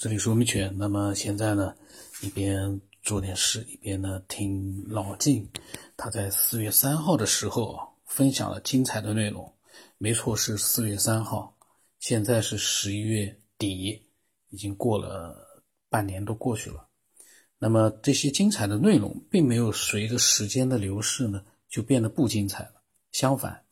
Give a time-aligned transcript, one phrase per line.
[0.00, 0.74] 这里是吴明权。
[0.78, 1.74] 那么现在呢，
[2.22, 5.46] 一边做点事，一边呢听老晋
[5.94, 9.52] 他在四月三号的时候啊分享了精彩的内容。
[9.98, 11.54] 没错，是四月三号。
[11.98, 14.02] 现在是十一月底，
[14.48, 15.36] 已经过了
[15.90, 16.88] 半年都过去了。
[17.58, 22.82] 那么这些精彩的内容，并没有随着时间的流逝呢就变得不精彩了。
[23.12, 23.66] 相反，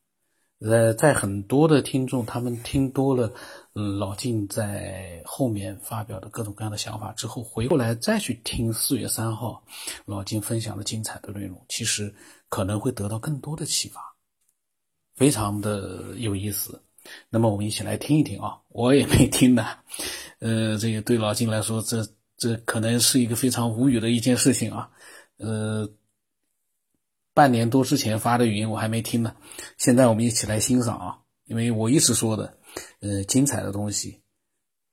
[0.61, 3.33] 呃，在很多的听众他们听多了。
[3.75, 9.63] 嗯，老晋在后面发表的各种各样的想法之后，回过来再去听四月三号
[10.05, 12.13] 老晋分享的精彩的内容，其实
[12.49, 14.01] 可能会得到更多的启发，
[15.15, 16.83] 非常的有意思。
[17.31, 19.65] 那么我们一起来听一听啊，我也没听呢。
[20.41, 22.05] 呃，这个对老晋来说，这
[22.37, 24.91] 这可能是一个非常无语的一件事情啊。
[25.37, 25.89] 呃，
[27.39, 29.37] 半年多之前发的语音我还没听呢，
[29.77, 32.59] 现在我们一起来欣赏啊，因为我一直说的。
[33.01, 34.21] 呃，精彩的东西，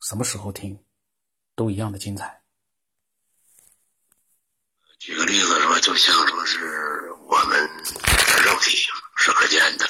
[0.08, 0.80] 什么时候听，
[1.56, 2.40] 都一样的精彩。
[5.00, 8.78] 举个例子说，就像说是我们的肉体
[9.16, 9.90] 是可见的，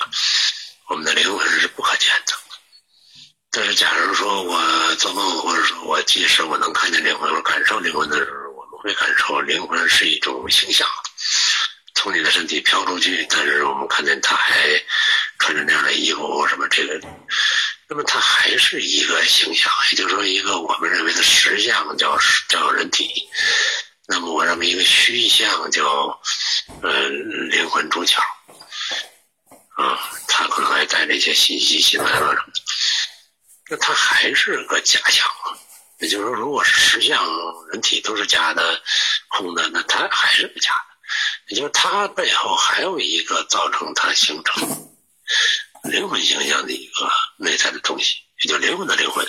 [0.90, 2.32] 我们的灵魂是不可见的。
[3.52, 10.88] 但是，假如说我做梦，或者说我即使我能看见灵魂，我感受灵魂的时候，我们会感受灵魂是一种形象，
[12.06, 14.62] 从你的身体飘出去，但是我们看见他还
[15.40, 17.02] 穿着那样的衣服，什么这个。
[17.88, 22.16] 那么它还是一个形象，也就是说，一个我们认为的实相叫
[22.48, 23.10] 叫人体，
[24.08, 26.22] 那么我认为一个虚像叫
[26.84, 28.20] 呃灵魂出窍，
[29.76, 32.46] 啊，他可能还带着一些信息、信息什么的，
[33.72, 35.28] 那它还是个假象。
[36.02, 37.26] 也就是说，如果是实相
[37.72, 38.80] 人体都是假的、
[39.30, 40.95] 空的，那它还是个假的。
[41.50, 44.92] 也就是它背后还有一个造成它形成。
[45.84, 49.26] 灵魂形象的一个内在的东西，也就灵魂的灵魂。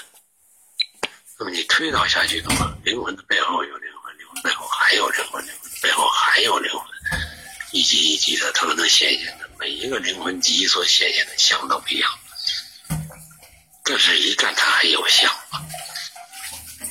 [1.39, 6.81] 那么你推导下去的话，灵魂的背后有灵魂，灵魂背后还有灵魂，灵魂背后还有灵魂，
[7.73, 12.11] 一级一级的，它可能显现的每一个灵魂级所显现的相都不一样。
[13.85, 15.31] 但是，一旦它还有相，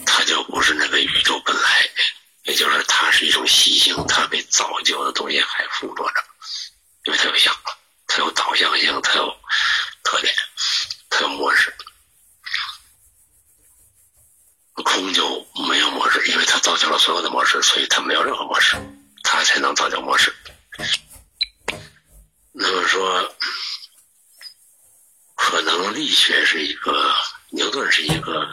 [0.06, 1.90] 它就不是那个宇宙本来，
[2.46, 6.24] 也就是它是一种习性，它被造就的东西还附着着，
[7.04, 7.54] 因为它有相。
[8.08, 9.36] 它有导向性，它有
[10.04, 10.34] 特点，
[11.10, 11.76] 它有模式。
[14.84, 18.78] 空就没有模式，因为它造就了所有的模式，所以它没有任何模式，
[19.24, 20.34] 它才能造就模式。
[22.52, 23.36] 那么说，
[25.36, 27.14] 可能力学是一个，
[27.50, 28.48] 牛顿是一个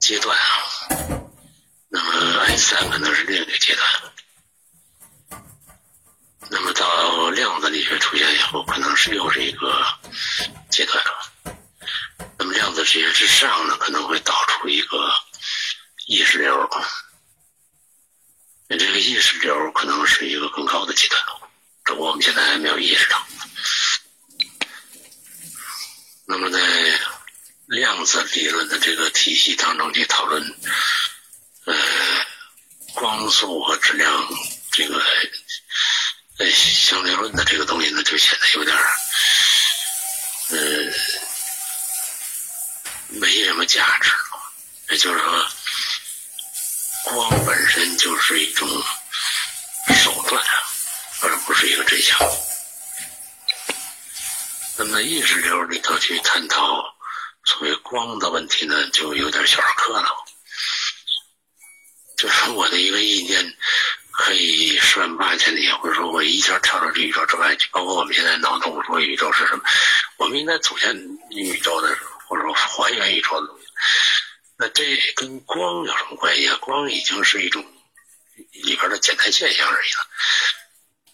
[0.00, 0.44] 阶段啊，
[2.18, 3.86] 那么爱因斯坦可能是另一个阶段。
[6.48, 9.84] 那么到量子力学出现以后，可能是又是一个
[10.70, 11.56] 阶段了。
[12.38, 15.12] 那么量子力学之上呢，可能会导出一个
[16.06, 16.70] 意识流。
[18.66, 21.22] 那这个意识流可能是一个更高的阶段，
[21.84, 23.22] 这我们现在还没有意识到。
[26.24, 26.58] 那么在
[27.66, 30.42] 量子理论的这个体系当中去讨论，
[31.66, 31.74] 呃，
[32.94, 34.28] 光速和质量
[34.72, 35.00] 这个。
[36.38, 38.98] 呃，相对论的这个东西呢，就显得有点儿，
[40.50, 40.92] 呃，
[43.08, 44.38] 没什么价值了。
[44.90, 45.46] 也就是说，
[47.04, 48.68] 光本身就是一种
[49.94, 50.44] 手段，
[51.22, 52.18] 而不是一个真相。
[54.76, 56.84] 那么意识流里头去探讨
[57.46, 60.25] 所谓光的问题呢，就有点小儿科了。
[62.16, 63.56] 就是我的一个意见。
[64.18, 69.62] 可以十万八千里，或者说我一下跳到这宇宙之外去，包括我们现在脑洞说宇宙是什么，
[70.16, 70.90] 我们应该走向
[71.28, 71.94] 宇宙的，
[72.26, 73.66] 或者说还原宇宙的东西，
[74.56, 76.56] 那这跟光有什么关系啊？
[76.62, 77.62] 光已经是一种
[78.52, 80.06] 里边的简单现象而已了。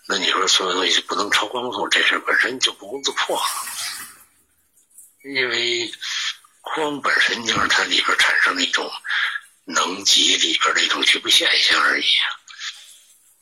[0.06, 3.44] 那你说所有东西不能超光速，这事本身就不攻自破了，
[5.24, 5.92] 因为
[6.60, 8.88] 光本身就是它里边产生的一种
[9.64, 12.26] 能级里边的一种局部现象而已啊。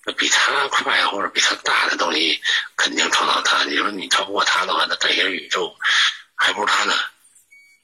[0.07, 2.41] 那比它快或者比它大的东西，
[2.77, 3.65] 肯定超到它。
[3.65, 5.77] 你说你超不过它的话，那等于宇宙
[6.35, 6.95] 还不如它呢。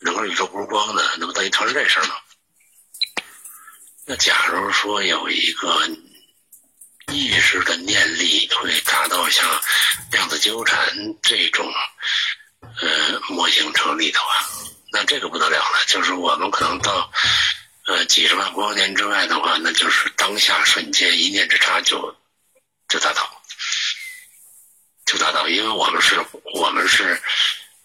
[0.01, 2.15] 整个宇宙不是光呢，那不等于成是这事儿吗？
[4.07, 5.89] 那假如说有一个
[7.13, 9.45] 意识的念力会达到像
[10.13, 10.79] 量子纠缠
[11.23, 11.71] 这种
[12.81, 14.49] 呃模型成立的话，
[14.93, 15.85] 那这个不得了了。
[15.87, 17.13] 就是我们可能到。
[17.87, 22.17] 呃，几十万光年之外的话，那就是当下瞬间，一念之差就
[22.89, 23.43] 就达到。
[25.05, 26.21] 就达到，因为我们是，
[26.55, 27.23] 我们是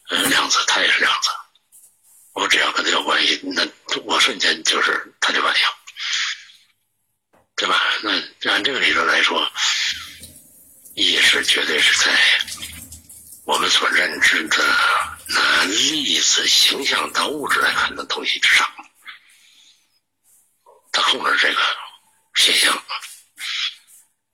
[0.09, 1.29] 呃量子，它也是量子。
[2.33, 3.67] 我只要跟它有关系，那
[4.03, 5.53] 我瞬间就是，它就完。
[7.55, 7.79] 对吧？
[8.01, 9.47] 那按这个理论来说，
[10.95, 12.11] 意识绝对是在
[13.45, 14.57] 我们所认知的，
[15.27, 18.67] 拿粒子形象的物质来看的东西之上。
[20.91, 21.61] 它控制这个
[22.35, 22.85] 现象，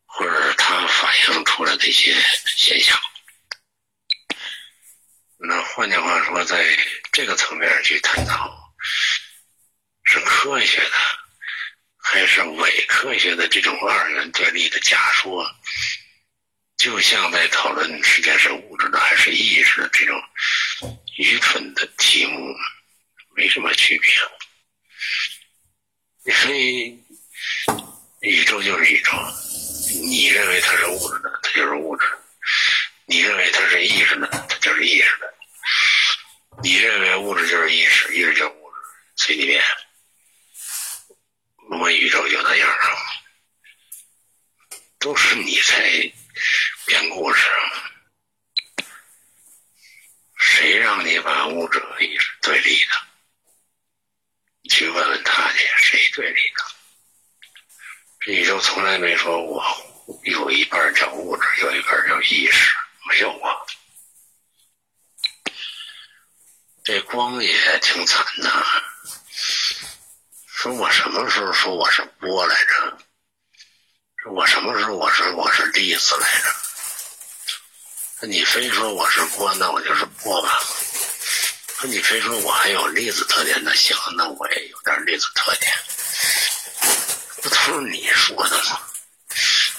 [0.06, 2.16] 或者它反映出来的一些
[2.56, 3.00] 现象。
[5.40, 6.66] 那换句话说，在
[7.12, 8.74] 这个层面去探讨，
[10.04, 10.96] 是科学的
[11.98, 15.48] 还是伪科学的这种二元对立的假说，
[16.78, 20.20] 就像在讨论世界是物质的还是意识的这种
[21.18, 22.56] 愚蠢的题目，
[23.36, 24.12] 没什么区别。
[26.34, 27.04] 所以
[28.20, 29.12] 宇宙就是宇宙，
[30.04, 32.06] 你认为它是物质的，它就是物质。
[33.06, 35.28] 你认为它是意识的，它就是意识的；
[36.62, 38.76] 你认为物质就是意识，意识就是物质，
[39.16, 39.64] 随你便。
[41.70, 42.88] 我宇宙就那样啊，
[45.00, 46.12] 都是你在
[46.86, 47.48] 编故事。
[50.38, 52.92] 谁让你把物质和意识对立的？
[54.64, 56.64] 你去问问他去，谁对立的？
[58.20, 59.64] 这宇宙从来没说我
[60.24, 62.76] 有一半叫物质，有一半叫意识。
[63.10, 63.56] 没有啊，
[66.88, 68.66] 这光也挺惨的。
[70.46, 72.98] 说我什么时候说我是波来着？
[74.24, 76.30] 说我什么时候我说我是粒子来
[78.22, 78.28] 着？
[78.28, 80.64] 你非说我是波，那我就是波吧。
[81.78, 85.70] 说你非说我还有粒子特点，那行，那我也有点粒子特点。
[87.42, 88.80] 不都是你说的吗？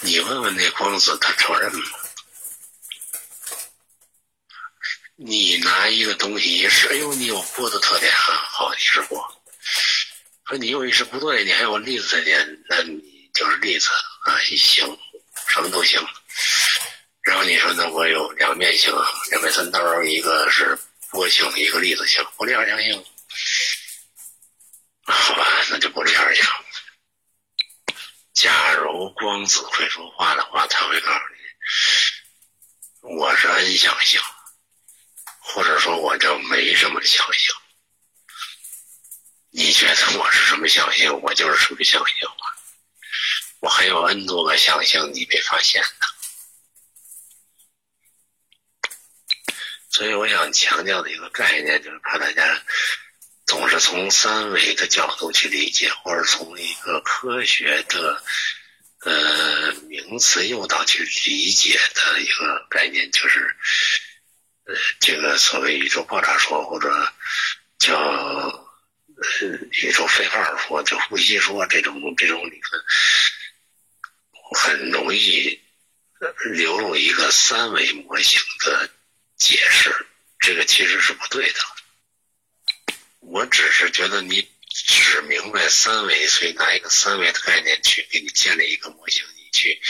[0.01, 1.89] 你问问那光子，他承认吗？
[5.21, 9.21] 你拿一个东西一试，哎呦，你有锅的特点啊，好，你是波。
[10.47, 13.01] 说你又一是不对，你还有例子特点，那你
[13.33, 13.89] 就是例子
[14.23, 14.97] 啊，行，
[15.49, 16.01] 什么都行。
[17.23, 18.95] 然后你说，那我有两面性，
[19.29, 20.79] 两面三刀，一个是
[21.11, 23.03] 波性，一个粒子性，不离二相性。
[25.03, 26.45] 好吧，那就不离二相。
[28.33, 31.19] 假如光子会说话的话，他会告诉
[33.03, 34.21] 你，我是 n 相性。
[35.51, 37.53] 或者说，我就没什么相性。
[39.51, 42.45] 你觉得我是什么相性，我就是什么相性啊？
[43.59, 46.05] 我还有 N 多个相性，你没发现呢？
[49.89, 52.63] 所以，我想强调的一个概念，就是怕大家
[53.47, 58.23] 总是从三维的角度去理解，或者从一个科学的
[58.99, 63.57] 呃名词诱导去理解的一个概念，就是。
[64.99, 67.13] 这个所谓宇宙爆炸说，或者
[67.79, 68.69] 叫
[69.71, 72.83] 宇宙废话说，叫呼吸说，这种这种理论，
[74.55, 75.59] 很容易
[76.53, 78.89] 流入一个三维模型的
[79.37, 80.07] 解释，
[80.39, 81.59] 这个其实是不对的。
[83.19, 89.81] 我只是觉得你只明白三维，所以拿一个三维的概念去给你建立一个模型，你去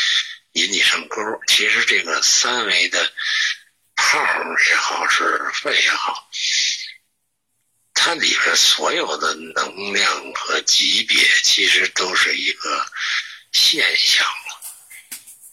[0.54, 1.18] 引你上钩。
[1.48, 3.12] 其实这个三维的。
[4.10, 4.20] 号
[4.68, 6.28] 也好，是肺也好，
[7.94, 12.84] 它里边所有的能量和级别，其实都是一个
[13.52, 14.26] 现象，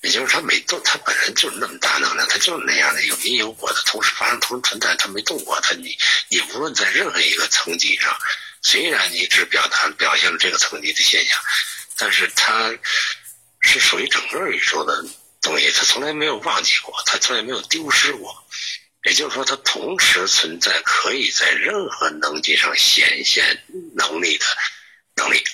[0.01, 5.61] 也就是它没动，它本身就是那么大能量，它就是那样的有因有果的同时发生、同时存在，它没动过。
[5.61, 5.95] 它你
[6.29, 8.19] 你无论在任何一个层级上，
[8.63, 11.39] 虽然你只表达表现了这个层级的现象，
[11.95, 12.73] 但是它
[13.61, 15.05] 是属于整个宇宙的。
[15.47, 18.45] 东西，它从来没有忘记过，它从来没有丢失过。
[19.05, 24.45] 也就是说，它同时存在，可以在任何能级上显现能力的
[25.15, 25.45] 能力。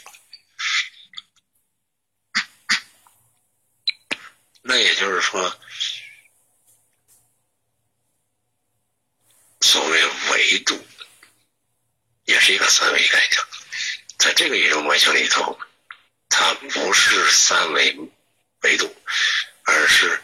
[4.62, 5.60] 那也就是说，
[9.60, 10.82] 所谓维度，
[12.24, 13.30] 也是一个三维概念。
[14.16, 15.58] 在这个宇宙模型里头，
[16.30, 17.94] 它不是三维
[18.62, 18.96] 维度。
[19.64, 20.20] 而是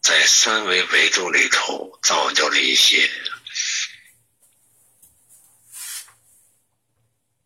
[0.00, 3.10] 在三维维度里头造就了一些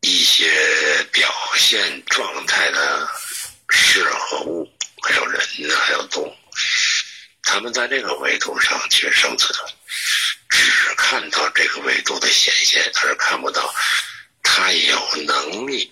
[0.01, 3.09] 一些表现状态的
[3.69, 4.69] 事和物，
[5.03, 6.37] 还有人呢，还有动物，
[7.43, 9.57] 他们在这个维度上去生存，
[10.49, 13.73] 只看到这个维度的显现，而看不到
[14.43, 15.91] 他有能力。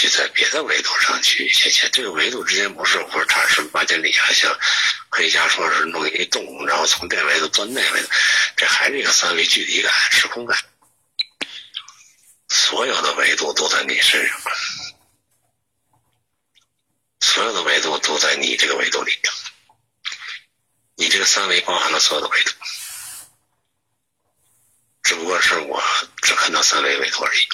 [0.00, 4.58] 去在别的维度上去显现，这个维度之间不是不是差十八千里啊，像
[5.10, 8.08] 科学家说是弄一洞，然后从这维度钻那维度，
[8.56, 10.58] 这还是一个三维距离感、时空感。
[12.48, 14.40] 所有的维度都在你身上，
[17.20, 18.18] 所有的维度都。
[18.18, 19.18] 在你这个维度里，
[20.96, 22.52] 你这个三维包含了所有的维度，
[25.02, 25.82] 只不过是我
[26.22, 27.48] 只看到三维维度而已。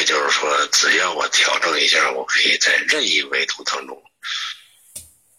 [0.00, 4.02] 也就是说，只要我调整一下，我可以在任意维度当中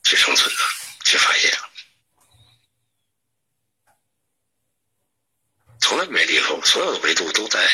[0.03, 0.62] 去生存的，
[1.03, 1.51] 去发现。
[5.80, 7.68] 从来没离开，所有的维度都在，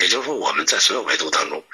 [0.00, 1.64] 也就是说，我们在所有维度当中，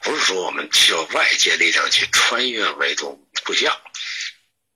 [0.00, 3.80] 不是说我们需要外界力量去穿越维度，不需要，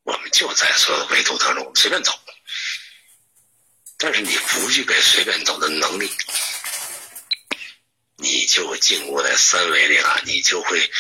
[0.04, 2.16] 我们就在所有维度当中随便走。
[3.98, 6.08] 但是你不具备随便走的能力，
[8.52, 10.90] 就禁锢在三维里了，你就会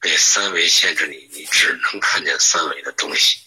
[0.00, 3.38] 被三维限制你，你只能看见三维的东西，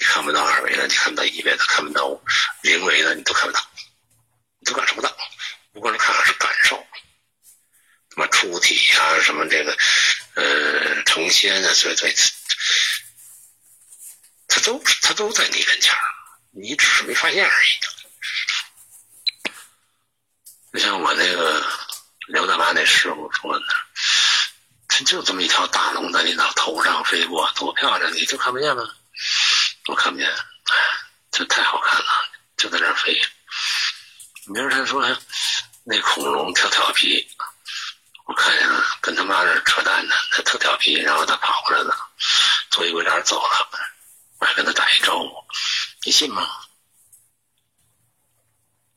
[0.00, 2.20] 你看不到二维的，你看不到一维的，看不到
[2.62, 3.70] 零维的，你都看不到。
[4.64, 5.16] 你都感受不到，
[5.72, 6.76] 不光是看，是感受。
[8.10, 9.76] 什么出体呀，什么这个，
[10.34, 12.14] 呃，成仙啊，所以所以，
[14.46, 15.98] 他都他都在你跟前儿
[16.52, 17.68] 你只是没发现而已。
[20.72, 21.60] 就像我那个
[22.52, 23.64] 刘大妈那师傅说的，
[24.86, 28.82] 他就这么一条大龙在你脑头上飞过，多漂亮，你就看不见吗？
[29.86, 30.30] 我看不见，
[31.30, 32.06] 这太好看了，
[32.58, 33.18] 就在那飞。
[34.48, 35.02] 明儿他说
[35.84, 37.26] 那恐龙特调皮，
[38.26, 40.14] 我看见了，跟他妈这扯淡呢。
[40.32, 41.96] 他特调皮，然后他跑过来了，
[42.70, 43.70] 坐一鬼脸走了，
[44.40, 45.42] 我还跟他打一招呼，
[46.04, 46.46] 你信吗？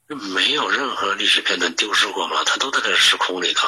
[0.08, 2.44] 没有任何历史片段丢失过吗？
[2.46, 3.68] 它都在这个时空里头。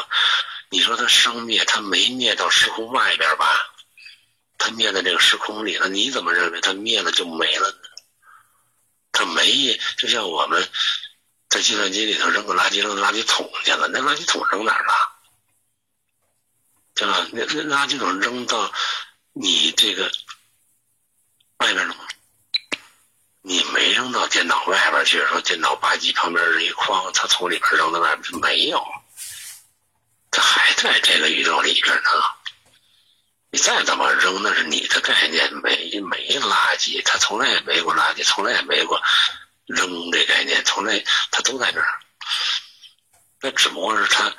[0.70, 3.48] 你说它生灭，它没灭到时空外边吧？
[4.58, 7.78] 它灭在这个时空里了，你怎么认为它灭了就没了呢？
[9.12, 10.70] 他没，就像我们。
[11.50, 14.94] 在计算机里头扔个垃圾扔垃圾桶去了，那垃圾桶扔哪儿了？
[16.94, 17.26] 对吧？
[17.32, 18.70] 那那垃圾桶扔到
[19.32, 20.12] 你这个
[21.60, 22.06] 外边了吗？
[23.48, 28.86] 你没扔到电脑外边去，说电脑吧唧旁边是一筐，他从里边扔到外边没有，
[30.30, 32.10] 他还在这个宇宙里边呢。
[33.50, 39.02] 你再怎么扔，那是你的概念，没没垃圾，它从来也没过垃圾，从来也没过。
[39.66, 41.02] 扔这概念从来
[41.32, 41.88] 它都在这儿，
[43.42, 44.30] 那只不过是它，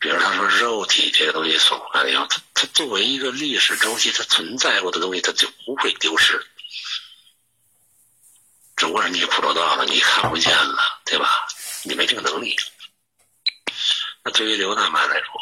[0.00, 6.44] 比如他说肉体这个东西损坏了以后，它它作为一个历史周期，它存在过的东西，它就不会丢失。
[8.78, 11.48] 只不过是你捕捉到了，你看不见了，对吧？
[11.82, 12.56] 你没这个能力。
[14.22, 15.32] 那对于刘大妈来说，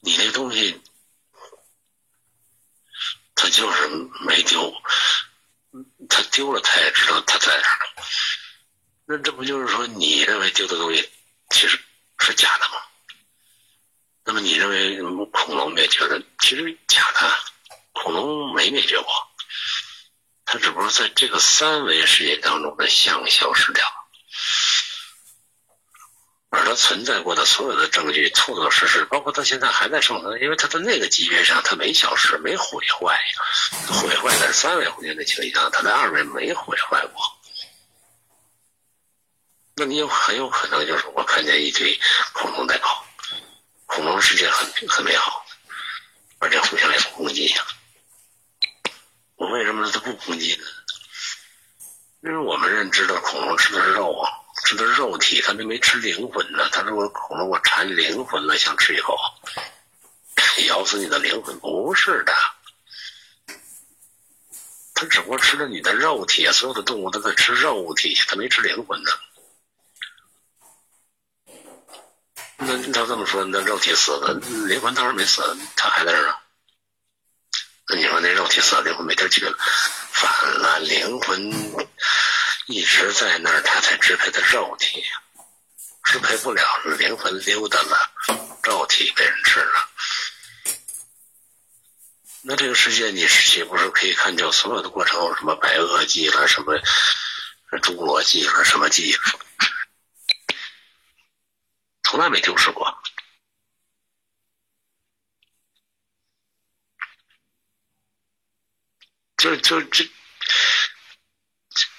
[0.00, 0.78] 你那东西，
[3.34, 3.88] 他就是
[4.26, 4.74] 没丢。
[6.10, 7.88] 他丢了，他也知道他在哪儿。
[9.06, 11.10] 那这不就是说，你认为丢的东西
[11.48, 11.80] 其实
[12.18, 12.74] 是假的吗？
[14.24, 15.00] 那么你认为
[15.32, 17.34] 恐龙灭绝了，其实假的，
[17.92, 19.31] 恐龙没灭绝过，
[20.44, 23.94] 它只不过在这个三维世界当中的像消失掉了。
[26.50, 33.18] 而它存在过的所有的证据，错错实实，包括它现在还在生存，因为它在那个级别上，它没消失，没毁坏，
[33.88, 37.22] 毁坏在三维空间的情况下，它在二维没毁坏过。
[39.76, 41.98] 那你有很有可能就是我看见一堆
[42.34, 43.06] 恐龙在跑，
[43.86, 45.46] 恐龙世界很很美好，
[46.38, 47.50] 而且互相也不攻击。
[47.56, 47.81] 我
[49.52, 50.64] 为什么它不攻击呢？
[52.22, 54.38] 因为我们认知的恐龙吃的是肉啊。
[54.64, 56.68] 吃的是肉体，他那没吃灵魂呢。
[56.70, 59.16] 他说：“我恐龙，我馋灵魂了，想吃一口，
[60.68, 62.32] 咬死你的灵魂。”不是的，
[64.94, 66.46] 他只不过吃了你的肉体。
[66.52, 69.10] 所有的动物都在吃肉体，他没吃灵魂呢。
[72.58, 75.42] 那他这么说，那肉体死了，灵魂当然没死，
[75.74, 76.38] 他还在这儿。
[77.88, 79.56] 那你说那肉体死了，灵魂没地儿去了？
[80.12, 81.50] 反了，灵魂。
[82.66, 85.04] 一直在那儿，他才支配的肉体，
[86.04, 86.62] 支配不了，
[86.96, 88.10] 灵魂溜达了，
[88.62, 89.88] 肉体被人吃了。
[92.44, 95.34] 那这个世界，你岂不是可以看见所有的过程？
[95.36, 96.78] 什么白垩纪了，什么
[97.82, 99.16] 侏罗纪了，什么纪，
[102.04, 102.96] 从来没丢失过。
[109.42, 110.08] 就就这。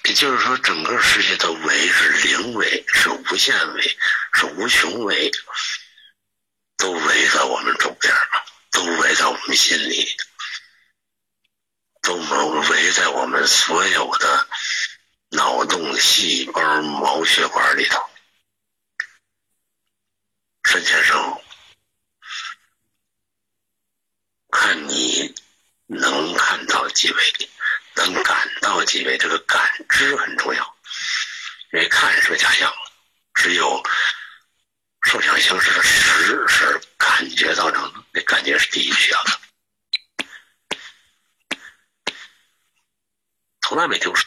[0.04, 3.98] 也就是说，整个世界的维是零维，是无限维，
[4.32, 5.30] 是无穷维，
[6.78, 8.14] 都围在我们周边
[8.70, 10.16] 都围在我们心里，
[12.00, 14.48] 都围在我们所有的
[15.30, 18.00] 脑洞、细胞、毛血管里头。
[20.62, 21.42] 沈先生，
[24.50, 24.88] 看
[28.98, 30.76] 因为这个感知很重要，
[31.72, 32.72] 因为看是个假象，
[33.34, 33.82] 只有
[35.02, 39.30] 受想行识的识是感觉造成的，那感觉是第一需要的。
[43.62, 44.26] 从来没丢失。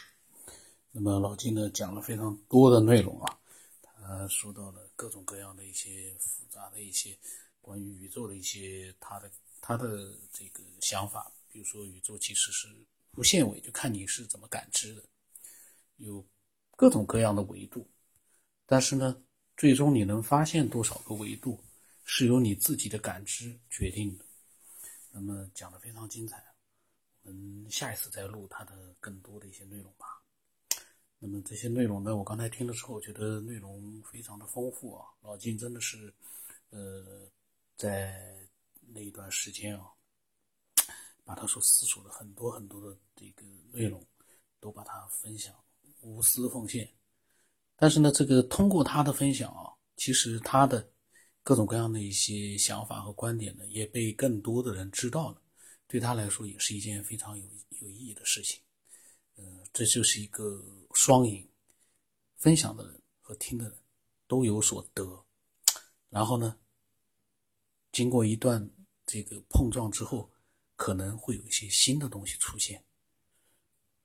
[0.91, 3.37] 那么老金呢讲了非常多的内容啊，
[3.83, 7.17] 他说到了各种各样的一些复杂的一些
[7.61, 9.31] 关于宇宙的一些他的
[9.61, 12.67] 他的这个想法，比如说宇宙其实是
[13.17, 15.03] 无限维，就看你是怎么感知的，
[15.95, 16.23] 有
[16.75, 17.89] 各种各样的维度，
[18.67, 19.19] 但是呢，
[19.57, 21.59] 最终你能发现多少个维度，
[22.05, 24.25] 是由你自己的感知决定的。
[25.09, 26.45] 那么讲的非常精彩。
[27.23, 30.21] 我们下一次再录它的更多的一些内容吧。
[31.17, 35.07] 那么这些内容呢，我刚才听的时候，觉得内容非常的丰富啊。
[35.21, 36.13] 老金真的是，
[36.69, 37.27] 呃，
[37.75, 38.47] 在
[38.93, 39.89] 那一段时间啊，
[41.27, 44.01] 把他所思索的很多很多的这个内容，
[44.61, 45.53] 都把它分享，
[45.99, 46.89] 无私奉献。
[47.75, 49.67] 但是呢，这个通过他的分享啊，
[49.97, 50.89] 其实他的
[51.43, 55.41] 各种各样的一些想法和观点呢，也被更多的人知道了。
[55.85, 57.45] 对他来说也是一件非常有
[57.81, 58.61] 有意义的事情，
[59.35, 59.43] 呃，
[59.73, 61.45] 这就是一个双赢，
[62.37, 63.77] 分享的人和听的人
[64.27, 65.25] 都有所得，
[66.09, 66.57] 然后呢，
[67.91, 68.69] 经过一段
[69.05, 70.29] 这个碰撞之后，
[70.77, 72.81] 可能会有一些新的东西出现，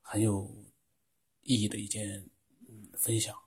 [0.00, 0.52] 很有
[1.42, 2.28] 意义的一件
[2.98, 3.40] 分享。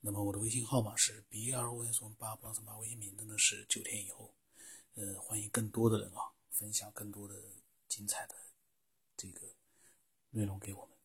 [0.00, 4.34] 那么我的微信号码是 b r o s 八 plus 八，微信名字呢是九天以后，
[4.96, 6.20] 呃，欢迎更多的人啊。
[6.50, 7.34] 分享更多的
[7.88, 8.34] 精彩的
[9.16, 9.40] 这个
[10.28, 10.98] 内容给我们，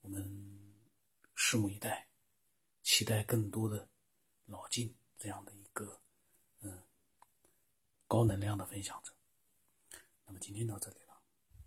[0.00, 0.74] 我们
[1.36, 2.08] 拭目以待，
[2.82, 3.86] 期待更多的
[4.46, 6.00] 老金这样的一个
[6.60, 6.82] 嗯
[8.06, 9.12] 高能量的分享者。
[10.30, 10.96] 那么今天到这里